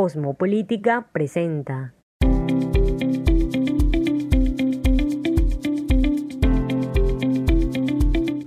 [0.00, 1.92] Cosmopolítica presenta.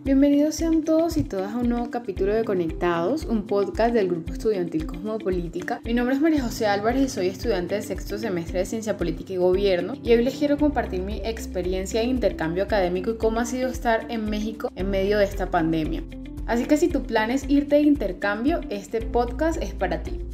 [0.05, 4.31] Bienvenidos sean todos y todas a un nuevo capítulo de Conectados, un podcast del Grupo
[4.31, 5.81] Estudiantil Cosmopolítica.
[5.83, 9.33] Mi nombre es María José Álvarez y soy estudiante de sexto semestre de Ciencia Política
[9.33, 13.45] y Gobierno y hoy les quiero compartir mi experiencia de intercambio académico y cómo ha
[13.45, 16.01] sido estar en México en medio de esta pandemia.
[16.45, 20.30] Así que si tu plan es irte de intercambio, este podcast es para ti.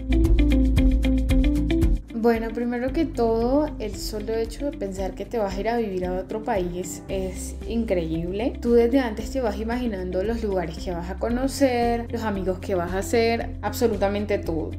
[2.20, 5.78] Bueno, primero que todo, el solo hecho de pensar que te vas a ir a
[5.78, 8.54] vivir a otro país es increíble.
[8.59, 12.73] Tú desde antes te vas imaginando los lugares que vas a conocer, los amigos que
[12.73, 14.71] vas a hacer, absolutamente todo.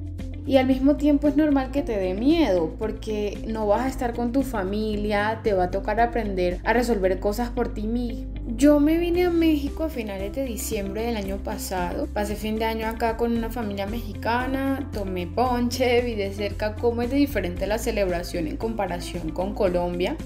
[0.46, 4.14] Y al mismo tiempo es normal que te dé miedo porque no vas a estar
[4.14, 8.37] con tu familia, te va a tocar aprender a resolver cosas por ti mismo.
[8.56, 12.06] Yo me vine a México a finales de diciembre del año pasado.
[12.06, 17.02] Pasé fin de año acá con una familia mexicana, tomé ponche, vi de cerca cómo
[17.02, 20.16] es de diferente la celebración en comparación con Colombia.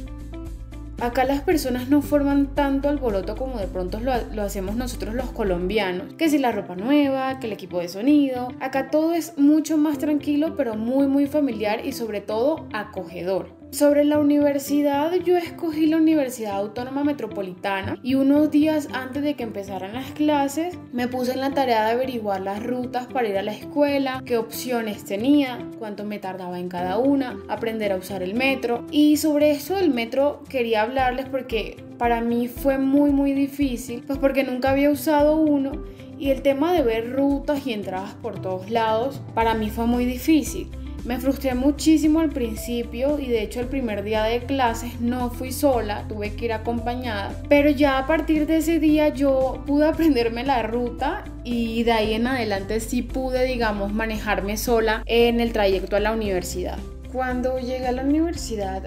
[1.00, 5.32] Acá las personas no forman tanto alboroto como de pronto lo, lo, hacemos nosotros los
[5.32, 6.14] colombianos.
[6.14, 8.52] Que si la ropa nueva, que el equipo de sonido.
[8.60, 13.61] Acá todo es mucho más tranquilo, pero muy muy familiar y sobre todo acogedor.
[13.72, 19.44] Sobre la universidad, yo escogí la Universidad Autónoma Metropolitana y unos días antes de que
[19.44, 23.42] empezaran las clases me puse en la tarea de averiguar las rutas para ir a
[23.42, 28.34] la escuela, qué opciones tenía, cuánto me tardaba en cada una, aprender a usar el
[28.34, 28.84] metro.
[28.90, 34.18] Y sobre eso del metro quería hablarles porque para mí fue muy muy difícil, pues
[34.18, 35.82] porque nunca había usado uno
[36.18, 40.04] y el tema de ver rutas y entradas por todos lados para mí fue muy
[40.04, 40.68] difícil.
[41.04, 45.50] Me frustré muchísimo al principio y de hecho el primer día de clases no fui
[45.50, 50.44] sola, tuve que ir acompañada, pero ya a partir de ese día yo pude aprenderme
[50.44, 55.96] la ruta y de ahí en adelante sí pude, digamos, manejarme sola en el trayecto
[55.96, 56.78] a la universidad.
[57.12, 58.84] Cuando llegué a la universidad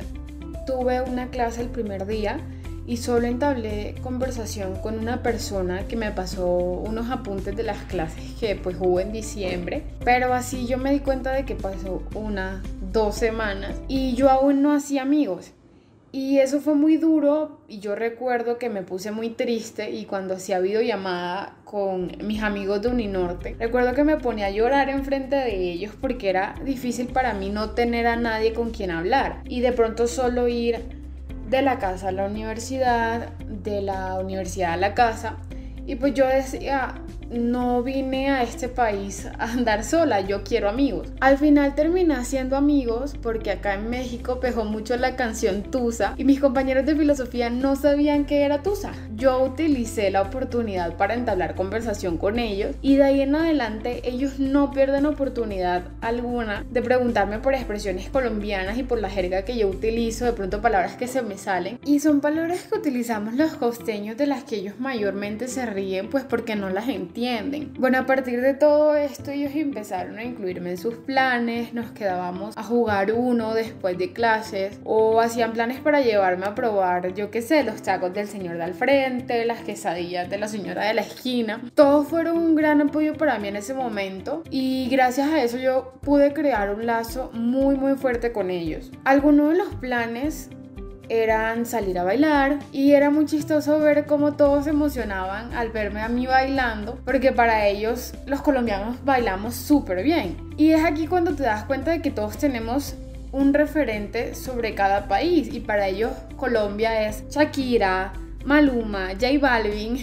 [0.66, 2.40] tuve una clase el primer día
[2.88, 8.24] y solo entablé conversación con una persona que me pasó unos apuntes de las clases
[8.40, 12.62] que pues hubo en diciembre, pero así yo me di cuenta de que pasó una,
[12.92, 15.52] dos semanas y yo aún no hacía amigos.
[16.12, 20.36] Y eso fue muy duro y yo recuerdo que me puse muy triste y cuando
[20.36, 25.74] hacía videollamada con mis amigos de Uninorte, recuerdo que me ponía a llorar enfrente de
[25.74, 29.74] ellos porque era difícil para mí no tener a nadie con quien hablar y de
[29.74, 30.95] pronto solo ir
[31.50, 35.38] de la casa a la universidad, de la universidad a la casa.
[35.86, 36.96] Y pues yo decía,
[37.32, 41.10] no vine a este país a andar sola, yo quiero amigos.
[41.20, 46.24] Al final terminé haciendo amigos porque acá en México pegó mucho la canción Tusa y
[46.24, 48.92] mis compañeros de filosofía no sabían qué era Tusa.
[49.16, 54.40] Yo utilicé la oportunidad para entablar conversación con ellos y de ahí en adelante ellos
[54.40, 59.68] no pierden oportunidad alguna de preguntarme por expresiones colombianas y por la jerga que yo
[59.68, 61.80] utilizo, de pronto palabras que se me salen.
[61.86, 66.24] Y son palabras que utilizamos los costeños de las que ellos mayormente se ríen pues
[66.24, 67.15] porque no las entienden
[67.78, 72.58] bueno, a partir de todo esto ellos empezaron a incluirme en sus planes, nos quedábamos
[72.58, 77.42] a jugar uno después de clases o hacían planes para llevarme a probar, yo qué
[77.42, 81.02] sé, los tacos del señor de al frente, las quesadillas de la señora de la
[81.02, 81.62] esquina.
[81.74, 85.94] Todos fueron un gran apoyo para mí en ese momento y gracias a eso yo
[86.02, 88.92] pude crear un lazo muy muy fuerte con ellos.
[89.06, 90.50] Algunos de los planes
[91.10, 96.02] eran salir a bailar y era muy chistoso ver cómo todos se emocionaban al verme
[96.02, 100.38] a mí bailando porque para ellos los colombianos bailamos súper bien.
[100.58, 102.96] Y es aquí cuando te das cuenta de que todos tenemos
[103.32, 108.14] un referente sobre cada país y para ellos Colombia es Shakira,
[108.46, 109.98] Maluma, J Balvin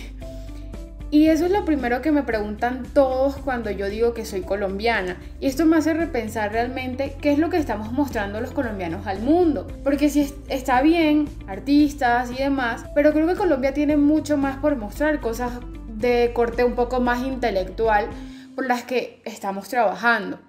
[1.13, 5.19] y eso es lo primero que me preguntan todos cuando yo digo que soy colombiana.
[5.41, 9.21] Y esto me hace repensar realmente qué es lo que estamos mostrando los colombianos al
[9.21, 9.67] mundo.
[9.85, 14.77] Porque si está bien, artistas y demás, pero creo que Colombia tiene mucho más por
[14.77, 15.53] mostrar, cosas
[15.87, 18.07] de corte un poco más intelectual
[18.55, 20.41] por las que estamos trabajando.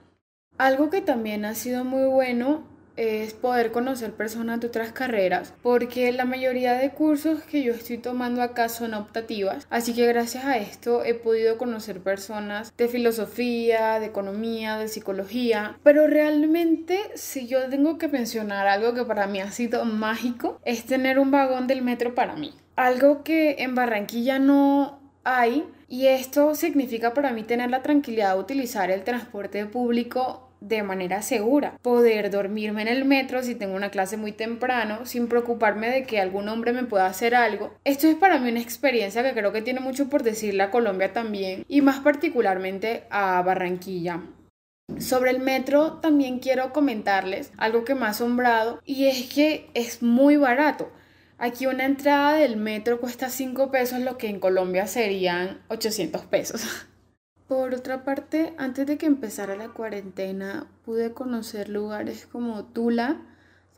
[0.58, 2.64] Algo que también ha sido muy bueno
[2.96, 7.98] es poder conocer personas de otras carreras, porque la mayoría de cursos que yo estoy
[7.98, 14.00] tomando acá son optativas, así que gracias a esto he podido conocer personas de filosofía,
[14.00, 19.40] de economía, de psicología, pero realmente si yo tengo que mencionar algo que para mí
[19.40, 22.54] ha sido mágico, es tener un vagón del metro para mí.
[22.76, 28.40] Algo que en Barranquilla no hay y esto significa para mí tener la tranquilidad de
[28.40, 33.92] utilizar el transporte público de manera segura, poder dormirme en el metro si tengo una
[33.92, 37.74] clase muy temprano sin preocuparme de que algún hombre me pueda hacer algo.
[37.84, 41.12] Esto es para mí una experiencia que creo que tiene mucho por decirle a Colombia
[41.12, 44.22] también y más particularmente a Barranquilla.
[45.00, 50.02] Sobre el metro también quiero comentarles algo que me ha asombrado y es que es
[50.02, 50.92] muy barato.
[51.38, 56.88] Aquí una entrada del metro cuesta 5 pesos, lo que en Colombia serían 800 pesos.
[57.48, 63.22] Por otra parte, antes de que empezara la cuarentena, pude conocer lugares como Tula,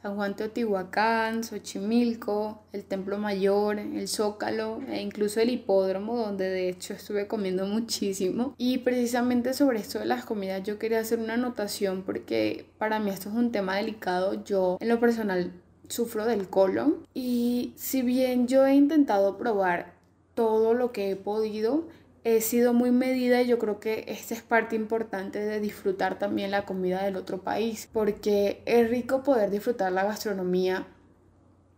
[0.06, 6.70] San Juan Teotihuacán, Xochimilco, el Templo Mayor, el Zócalo e incluso el hipódromo donde de
[6.70, 8.54] hecho estuve comiendo muchísimo.
[8.60, 13.10] Y precisamente sobre esto de las comidas yo quería hacer una anotación porque para mí
[13.10, 14.44] esto es un tema delicado.
[14.44, 15.52] Yo en lo personal
[15.88, 19.96] sufro del colon y si bien yo he intentado probar
[20.36, 21.88] todo lo que he podido,
[22.26, 26.50] he sido muy medida y yo creo que esta es parte importante de disfrutar también
[26.50, 30.88] la comida del otro país, porque es rico poder disfrutar la gastronomía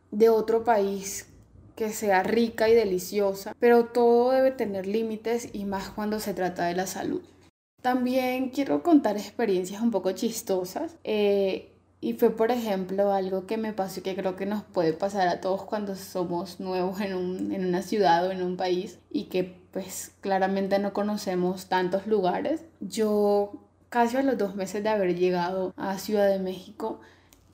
[0.10, 1.28] de otro país
[1.76, 6.66] que sea rica y deliciosa, pero todo debe tener límites y más cuando se trata
[6.66, 7.22] de la salud.
[7.82, 10.96] También quiero contar experiencias un poco chistosas.
[11.04, 14.94] Eh, y fue, por ejemplo, algo que me pasó y que creo que nos puede
[14.94, 19.00] pasar a todos cuando somos nuevos en, un, en una ciudad o en un país
[19.10, 22.66] y que pues claramente no conocemos tantos lugares.
[22.80, 23.54] Yo
[23.90, 27.00] casi a los dos meses de haber llegado a Ciudad de México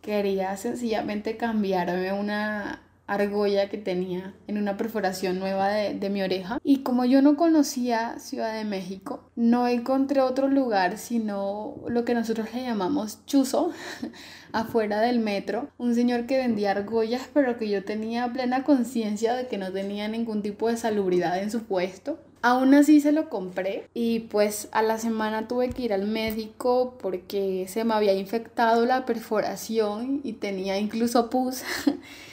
[0.01, 6.59] quería sencillamente cambiarme una argolla que tenía en una perforación nueva de, de, mi oreja.
[6.63, 12.13] Y como yo no conocía Ciudad de México, no encontré otro lugar sino lo que
[12.13, 13.71] nosotros le llamamos chuzo,
[14.51, 15.69] afuera del metro.
[15.77, 20.07] Un señor que vendía argollas, pero que yo tenía plena conciencia de que no tenía
[20.07, 22.19] ningún tipo de salubridad en su puesto.
[22.41, 26.97] Aún así se lo compré y pues a la semana tuve que ir al médico
[27.01, 31.63] porque se me había infectado la perforación y tenía incluso pus.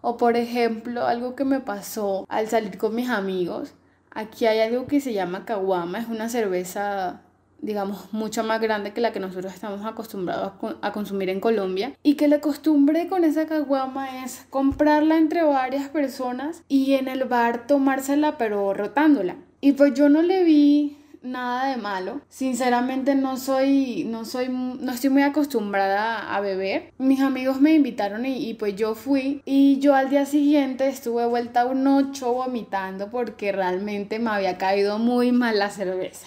[0.00, 3.74] O por ejemplo, algo que me pasó al salir con mis amigos.
[4.10, 7.22] Aquí hay algo que se llama caguama, es una cerveza
[7.62, 11.92] digamos, mucho más grande que la que nosotros estamos acostumbrados a, consumir en Colombia.
[12.02, 17.24] Y que la costumbre con esa caguama es comprarla entre varias personas y en el
[17.24, 19.36] bar tomársela pero rotándola.
[19.60, 22.20] Y pues yo no le vi nada de malo.
[22.28, 26.92] Sinceramente no soy, no soy, no estoy muy acostumbrada a beber.
[26.98, 31.66] Mis amigos me invitaron y, pues yo fui y yo al día siguiente estuve vuelta
[31.66, 36.26] un ocho vomitando porque realmente me había caído muy mal la cerveza.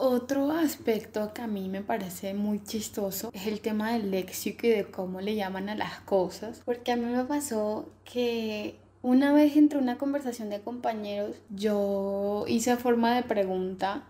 [0.00, 4.70] Otro aspecto que a mí me parece muy chistoso es el tema del léxico y
[4.70, 6.62] de cómo le llaman a las cosas.
[6.64, 12.76] Porque a mí me pasó que una vez entre una conversación de compañeros yo hice
[12.76, 14.04] forma de pregunta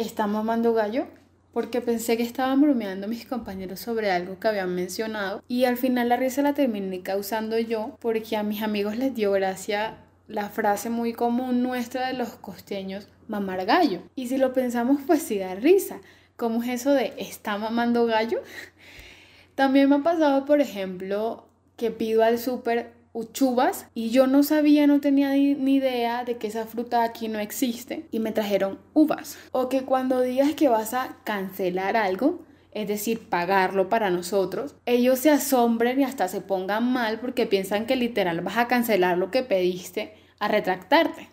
[0.00, 1.06] ¿está mamando gallo?
[1.52, 6.08] Porque pensé que estaban bromeando mis compañeros sobre algo que habían mencionado y al final
[6.08, 10.90] la risa la terminé causando yo porque a mis amigos les dio gracia la frase
[10.90, 14.00] muy común nuestra de los costeños, mamar gallo.
[14.14, 16.00] Y si lo pensamos, pues sí da risa.
[16.36, 18.40] ¿Cómo es eso de está mamando gallo?
[19.54, 24.86] También me ha pasado, por ejemplo, que pido al súper uchubas y yo no sabía,
[24.86, 29.38] no tenía ni idea de que esa fruta aquí no existe y me trajeron uvas.
[29.52, 32.40] O que cuando digas que vas a cancelar algo,
[32.72, 37.86] es decir, pagarlo para nosotros, ellos se asombren y hasta se pongan mal porque piensan
[37.86, 41.28] que literal vas a cancelar lo que pediste a retractarte.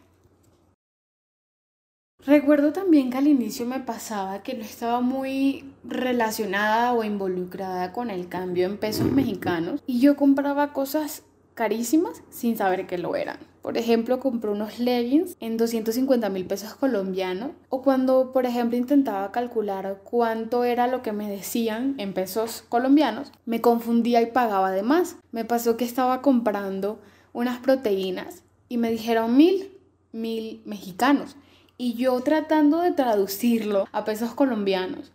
[2.25, 8.09] Recuerdo también que al inicio me pasaba que no estaba muy relacionada o involucrada con
[8.09, 11.23] el cambio en pesos mexicanos y yo compraba cosas
[11.57, 13.39] carísimas sin saber que lo eran.
[13.63, 17.51] Por ejemplo, compré unos leggings en 250 mil pesos colombianos.
[17.69, 23.31] O cuando, por ejemplo, intentaba calcular cuánto era lo que me decían en pesos colombianos,
[23.45, 25.17] me confundía y pagaba de más.
[25.31, 26.99] Me pasó que estaba comprando
[27.33, 29.71] unas proteínas y me dijeron mil,
[30.11, 31.35] mil mexicanos.
[31.75, 35.11] Y yo tratando de traducirlo a pesos colombianos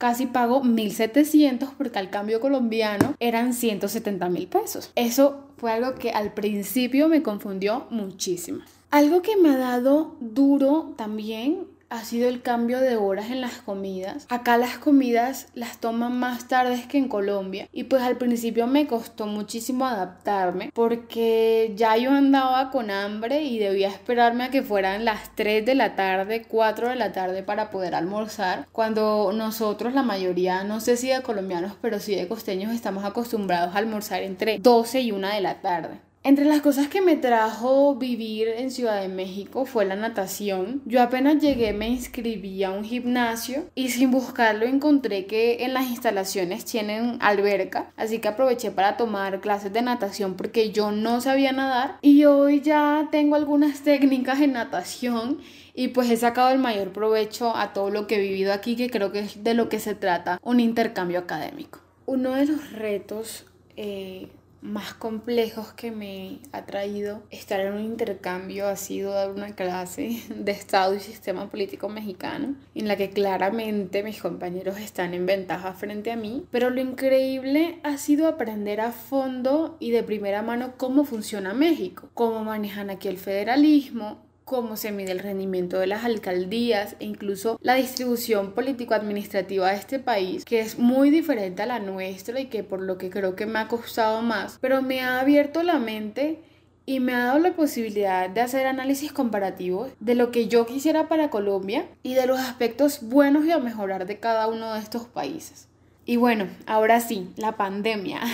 [0.00, 4.92] casi pago 1.700 porque al cambio colombiano eran 170 mil pesos.
[4.96, 8.60] Eso fue algo que al principio me confundió muchísimo.
[8.90, 13.54] Algo que me ha dado duro también ha sido el cambio de horas en las
[13.58, 14.26] comidas.
[14.30, 18.86] Acá las comidas las toman más tarde que en Colombia y pues al principio me
[18.86, 25.04] costó muchísimo adaptarme porque ya yo andaba con hambre y debía esperarme a que fueran
[25.04, 30.02] las 3 de la tarde, 4 de la tarde para poder almorzar cuando nosotros la
[30.02, 34.58] mayoría, no sé si de colombianos pero sí de costeños estamos acostumbrados a almorzar entre
[34.58, 36.09] 12 y 1 de la tarde.
[36.22, 40.82] Entre las cosas que me trajo vivir en Ciudad de México fue la natación.
[40.84, 45.86] Yo apenas llegué me inscribí a un gimnasio y sin buscarlo encontré que en las
[45.86, 51.52] instalaciones tienen alberca, así que aproveché para tomar clases de natación porque yo no sabía
[51.52, 55.38] nadar y hoy ya tengo algunas técnicas en natación
[55.74, 58.90] y pues he sacado el mayor provecho a todo lo que he vivido aquí que
[58.90, 61.80] creo que es de lo que se trata un intercambio académico.
[62.04, 63.46] Uno de los retos
[63.78, 64.28] eh,
[64.62, 70.22] más complejos que me ha traído estar en un intercambio ha sido dar una clase
[70.34, 75.72] de Estado y sistema político mexicano, en la que claramente mis compañeros están en ventaja
[75.72, 80.74] frente a mí, pero lo increíble ha sido aprender a fondo y de primera mano
[80.76, 86.04] cómo funciona México, cómo manejan aquí el federalismo, cómo se mide el rendimiento de las
[86.04, 91.78] alcaldías e incluso la distribución político-administrativa de este país, que es muy diferente a la
[91.78, 95.20] nuestra y que por lo que creo que me ha costado más, pero me ha
[95.20, 96.40] abierto la mente
[96.84, 101.06] y me ha dado la posibilidad de hacer análisis comparativos de lo que yo quisiera
[101.06, 105.04] para Colombia y de los aspectos buenos y a mejorar de cada uno de estos
[105.04, 105.68] países.
[106.06, 108.20] Y bueno, ahora sí, la pandemia.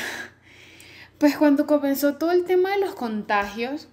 [1.18, 3.88] Pues cuando comenzó todo el tema de los contagios,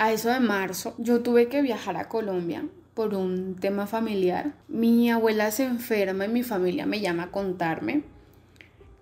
[0.00, 2.64] a eso de marzo, yo tuve que viajar a Colombia
[2.94, 4.54] por un tema familiar.
[4.66, 8.02] Mi abuela se enferma y mi familia me llama a contarme.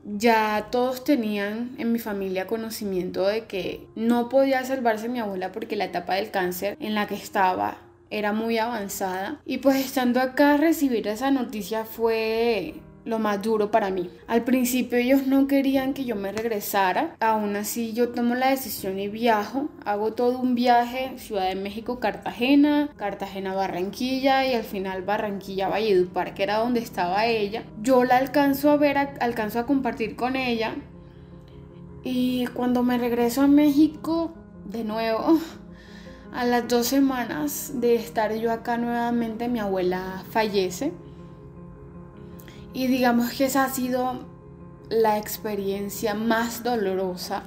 [0.05, 5.77] Ya todos tenían en mi familia conocimiento de que no podía salvarse mi abuela porque
[5.77, 7.79] la etapa del cáncer en la que estaba
[8.11, 9.41] era muy avanzada.
[9.47, 12.75] Y pues estando acá recibir esa noticia fue
[13.09, 14.11] lo más duro para mí.
[14.27, 18.99] Al principio ellos no querían que yo me regresara, aún así yo tomo la decisión
[18.99, 25.03] y viajo, hago todo un viaje, Ciudad de México, Cartagena, Cartagena, Barranquilla y al final
[25.03, 27.65] Barranquilla, Valledupar, que era donde estaba ella.
[27.81, 30.75] Yo la alcanzo a ver, alcanzo a compartir con ella
[32.05, 34.35] y cuando me regreso a México,
[34.67, 35.39] de nuevo,
[36.33, 40.93] a las dos semanas de estar yo acá nuevamente, mi abuela fallece.
[42.73, 44.27] Y digamos que esa ha sido
[44.91, 47.43] la experiencia más dolorosa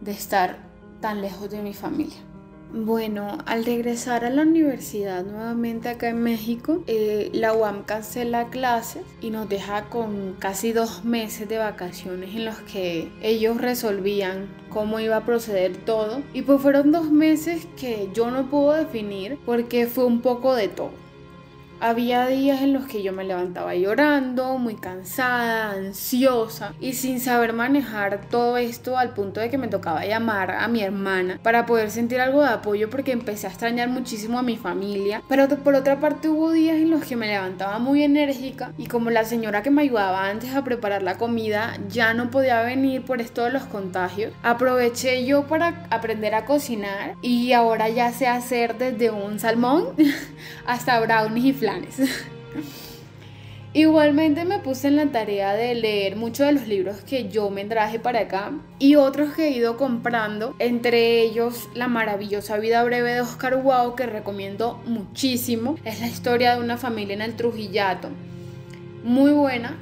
[0.00, 0.58] de estar
[1.00, 2.18] tan lejos de mi familia.
[2.74, 9.02] Bueno, al regresar a la universidad nuevamente acá en México, eh, la UAM cancela clases
[9.20, 15.00] y nos deja con casi dos meses de vacaciones en los que ellos resolvían cómo
[15.00, 16.22] iba a proceder todo.
[16.32, 20.68] Y pues fueron dos meses que yo no puedo definir porque fue un poco de
[20.68, 21.01] todo.
[21.82, 27.54] Había días en los que yo me levantaba llorando, muy cansada, ansiosa y sin saber
[27.54, 31.90] manejar todo esto al punto de que me tocaba llamar a mi hermana para poder
[31.90, 35.24] sentir algo de apoyo porque empecé a extrañar muchísimo a mi familia.
[35.28, 39.10] Pero por otra parte hubo días en los que me levantaba muy enérgica y como
[39.10, 43.20] la señora que me ayudaba antes a preparar la comida ya no podía venir por
[43.20, 48.78] esto de los contagios, aproveché yo para aprender a cocinar y ahora ya sé hacer
[48.78, 49.88] desde un salmón
[50.64, 51.71] hasta brownies y flan
[53.74, 57.64] Igualmente me puse en la tarea de leer muchos de los libros que yo me
[57.64, 63.14] traje para acá y otros que he ido comprando, entre ellos La maravillosa vida breve
[63.14, 68.10] de Oscar Wilde que recomiendo muchísimo, es la historia de una familia en el Trujillato,
[69.04, 69.78] muy buena,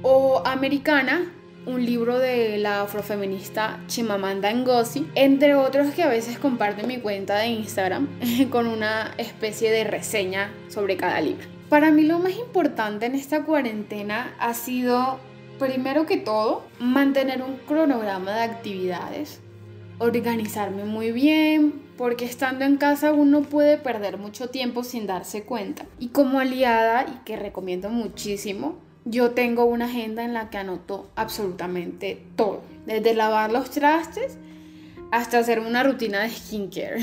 [0.00, 1.30] o Americana,
[1.66, 7.38] un libro de la afrofeminista Chimamanda Ngozi, entre otros que a veces comparto mi cuenta
[7.38, 8.08] de Instagram
[8.50, 11.46] con una especie de reseña sobre cada libro.
[11.68, 15.18] Para mí lo más importante en esta cuarentena ha sido,
[15.58, 19.40] primero que todo, mantener un cronograma de actividades,
[19.98, 25.86] organizarme muy bien, porque estando en casa uno puede perder mucho tiempo sin darse cuenta.
[25.98, 31.10] Y como aliada, y que recomiendo muchísimo, yo tengo una agenda en la que anoto
[31.14, 34.38] absolutamente todo, desde lavar los trastes
[35.10, 37.00] hasta hacer una rutina de skincare.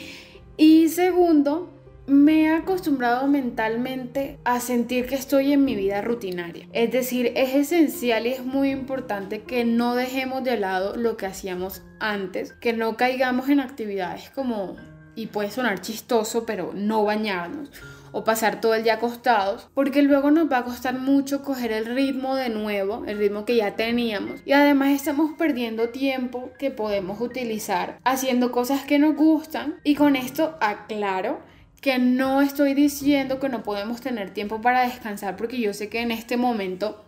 [0.56, 1.70] y segundo,
[2.06, 6.66] me he acostumbrado mentalmente a sentir que estoy en mi vida rutinaria.
[6.72, 11.26] Es decir, es esencial y es muy importante que no dejemos de lado lo que
[11.26, 14.76] hacíamos antes, que no caigamos en actividades como,
[15.14, 17.70] y puede sonar chistoso, pero no bañarnos
[18.12, 21.86] o pasar todo el día acostados, porque luego nos va a costar mucho coger el
[21.86, 27.20] ritmo de nuevo, el ritmo que ya teníamos, y además estamos perdiendo tiempo que podemos
[27.20, 31.40] utilizar haciendo cosas que nos gustan, y con esto aclaro
[31.80, 36.00] que no estoy diciendo que no podemos tener tiempo para descansar, porque yo sé que
[36.00, 37.04] en este momento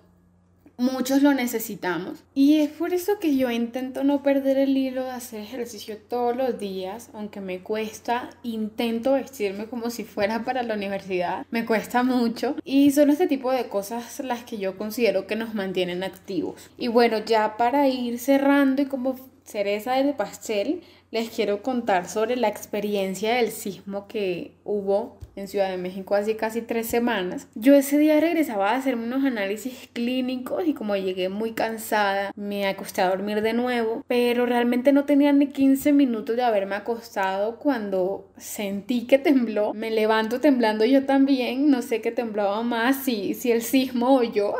[0.80, 2.24] muchos lo necesitamos.
[2.34, 6.34] Y es por eso que yo intento no perder el hilo de hacer ejercicio todos
[6.34, 12.02] los días, aunque me cuesta, intento vestirme como si fuera para la universidad, me cuesta
[12.02, 12.56] mucho.
[12.64, 16.70] Y son este tipo de cosas las que yo considero que nos mantienen activos.
[16.78, 22.36] Y bueno, ya para ir cerrando y como cereza del pastel, les quiero contar sobre
[22.36, 27.48] la experiencia del sismo que hubo en Ciudad de México hace casi tres semanas.
[27.54, 32.66] Yo ese día regresaba a hacerme unos análisis clínicos y como llegué muy cansada, me
[32.66, 37.58] acosté a dormir de nuevo, pero realmente no tenía ni 15 minutos de haberme acostado
[37.58, 39.72] cuando sentí que tembló.
[39.74, 44.22] Me levanto temblando yo también, no sé qué temblaba más, si, si el sismo o
[44.22, 44.54] yo.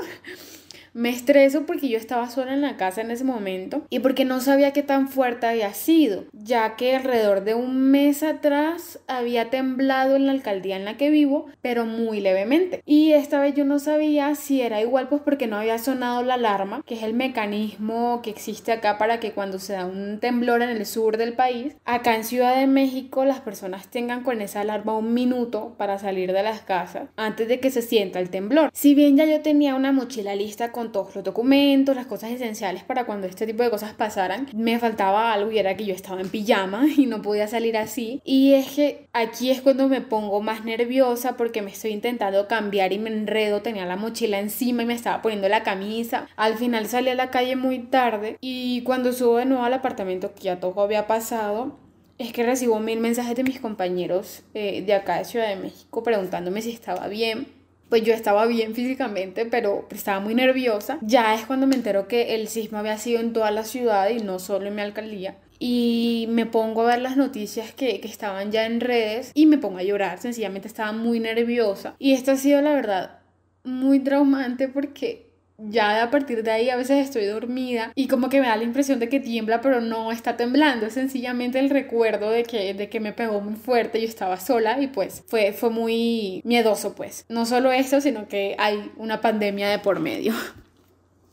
[0.93, 4.41] Me estreso porque yo estaba sola en la casa en ese momento y porque no
[4.41, 10.17] sabía qué tan fuerte había sido, ya que alrededor de un mes atrás había temblado
[10.17, 12.83] en la alcaldía en la que vivo, pero muy levemente.
[12.85, 16.35] Y esta vez yo no sabía si era igual pues porque no había sonado la
[16.35, 20.63] alarma, que es el mecanismo que existe acá para que cuando se da un temblor
[20.63, 24.63] en el sur del país, acá en Ciudad de México las personas tengan con esa
[24.63, 28.71] alarma un minuto para salir de las casas antes de que se sienta el temblor.
[28.73, 32.31] Si bien ya yo tenía una mochila lista con con todos los documentos, las cosas
[32.31, 34.49] esenciales para cuando este tipo de cosas pasaran.
[34.55, 38.23] Me faltaba algo y era que yo estaba en pijama y no podía salir así.
[38.25, 42.95] Y es que aquí es cuando me pongo más nerviosa porque me estoy intentando cambiar
[42.95, 43.61] y me enredo.
[43.61, 46.27] Tenía la mochila encima y me estaba poniendo la camisa.
[46.37, 50.35] Al final salí a la calle muy tarde y cuando subo de nuevo al apartamento
[50.35, 51.77] que ya todo había pasado,
[52.17, 56.03] es que recibo mil mensajes de mis compañeros eh, de acá de Ciudad de México
[56.03, 57.60] preguntándome si estaba bien
[57.91, 60.99] pues yo estaba bien físicamente, pero estaba muy nerviosa.
[61.03, 64.21] Ya es cuando me entero que el sismo había sido en toda la ciudad y
[64.23, 65.37] no solo en mi alcaldía.
[65.59, 69.59] Y me pongo a ver las noticias que, que estaban ya en redes y me
[69.59, 70.19] pongo a llorar.
[70.19, 71.97] Sencillamente estaba muy nerviosa.
[71.99, 73.19] Y esto ha sido, la verdad,
[73.65, 75.30] muy traumante porque
[75.69, 78.65] ya a partir de ahí a veces estoy dormida y como que me da la
[78.65, 82.89] impresión de que tiembla, pero no está temblando, es sencillamente el recuerdo de que, de
[82.89, 87.25] que me pegó muy fuerte, yo estaba sola y pues fue, fue muy miedoso pues.
[87.29, 90.35] No solo eso, sino que hay una pandemia de por medio.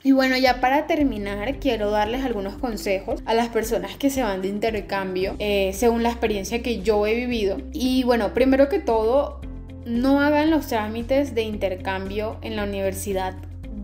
[0.03, 4.41] Y bueno, ya para terminar, quiero darles algunos consejos a las personas que se van
[4.41, 7.57] de intercambio eh, según la experiencia que yo he vivido.
[7.73, 9.41] Y bueno, primero que todo,
[9.85, 13.33] no hagan los trámites de intercambio en la universidad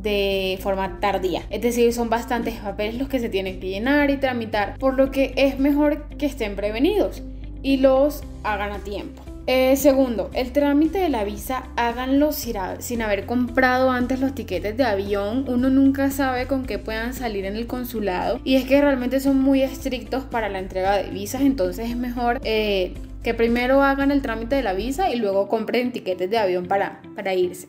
[0.04, 1.44] de forma tardía.
[1.50, 5.10] Es decir, son bastantes papeles los que se tienen que llenar y tramitar, por lo
[5.10, 7.24] que es mejor que estén prevenidos
[7.64, 9.24] y los hagan a tiempo.
[9.46, 14.86] Eh, segundo, el trámite de la visa háganlo sin, haber comprado antes los tiquetes de
[14.86, 15.46] avión.
[15.50, 18.40] Uno nunca sabe con qué puedan salir en el consulado.
[18.46, 21.42] Y es que realmente son muy estrictos para la entrega de visas.
[21.42, 25.92] Entonces es mejor eh, que primero hagan el trámite de la visa y luego compren
[25.92, 27.68] tiquetes de avión para, para irse.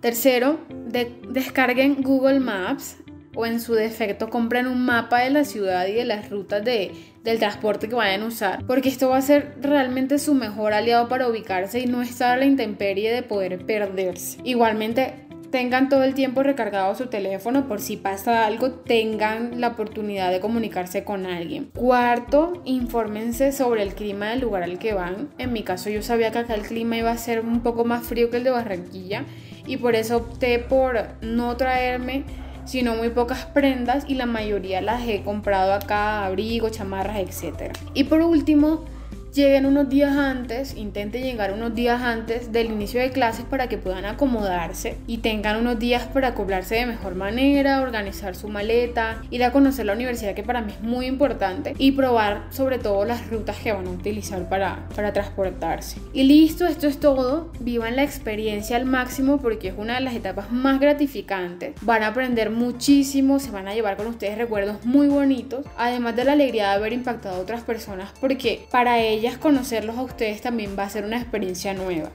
[0.00, 0.58] Tercero,
[1.28, 2.98] descarguen Google Maps
[3.36, 6.92] o en su defecto compren un mapa de la ciudad y de las rutas de,
[7.22, 11.08] del transporte que vayan a usar, porque esto va a ser realmente su mejor aliado
[11.08, 14.38] para ubicarse y no estar a la intemperie de poder perderse.
[14.42, 20.30] Igualmente, tengan todo el tiempo recargado su teléfono por si pasa algo, tengan la oportunidad
[20.30, 21.70] de comunicarse con alguien.
[21.74, 25.30] Cuarto, infórmense sobre el clima del lugar al que van.
[25.38, 28.06] En mi caso yo sabía que acá el clima iba a ser un poco más
[28.06, 29.24] frío que el de Barranquilla
[29.66, 32.24] y por eso opté por no traerme
[32.66, 37.72] sino muy pocas prendas y la mayoría las he comprado acá, abrigos, chamarras, etc.
[37.94, 38.84] Y por último,
[39.36, 43.76] lleguen unos días antes, intenten llegar unos días antes del inicio de clases para que
[43.76, 49.44] puedan acomodarse y tengan unos días para acoplarse de mejor manera, organizar su maleta, ir
[49.44, 53.28] a conocer la universidad que para mí es muy importante y probar sobre todo las
[53.28, 56.00] rutas que van a utilizar para, para transportarse.
[56.14, 57.52] Y listo, esto es todo.
[57.60, 61.74] Vivan la experiencia al máximo porque es una de las etapas más gratificantes.
[61.82, 66.24] Van a aprender muchísimo, se van a llevar con ustedes recuerdos muy bonitos, además de
[66.24, 68.98] la alegría de haber impactado a otras personas porque para
[69.36, 72.10] conocerlos a ustedes también va a ser una experiencia nueva.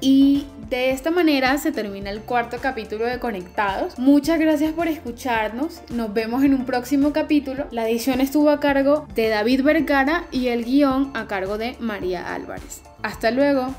[0.00, 3.98] Y de esta manera se termina el cuarto capítulo de Conectados.
[4.00, 5.80] Muchas gracias por escucharnos.
[5.90, 7.68] Nos vemos en un próximo capítulo.
[7.70, 12.34] La edición estuvo a cargo de David Vergara y el guion a cargo de María
[12.34, 12.82] Álvarez.
[13.02, 13.72] Hasta luego.